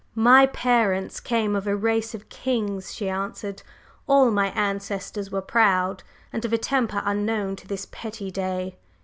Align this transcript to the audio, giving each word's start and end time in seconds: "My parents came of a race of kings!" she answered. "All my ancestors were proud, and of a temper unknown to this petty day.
"My 0.17 0.47
parents 0.47 1.19
came 1.19 1.55
of 1.55 1.67
a 1.67 1.75
race 1.75 2.15
of 2.15 2.27
kings!" 2.27 2.91
she 2.91 3.07
answered. 3.07 3.61
"All 4.07 4.31
my 4.31 4.47
ancestors 4.57 5.29
were 5.29 5.43
proud, 5.43 6.01
and 6.33 6.43
of 6.43 6.51
a 6.51 6.57
temper 6.57 7.03
unknown 7.05 7.55
to 7.57 7.67
this 7.67 7.85
petty 7.91 8.31
day. 8.31 8.77